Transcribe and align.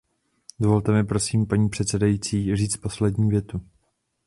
Dovolte 0.59 0.91
mi, 0.91 1.03
prosím, 1.05 1.45
paní 1.45 1.69
předsedající, 1.69 2.55
říci 2.55 2.77
poslední 2.77 3.29
větu. 3.29 3.61